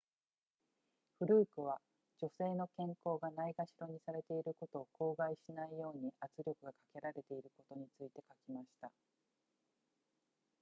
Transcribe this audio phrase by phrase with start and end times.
[1.19, 1.79] フルークは
[2.19, 8.91] 女性の健康がないがしろにされていることを口外しないように圧力がかけられていることについて書きました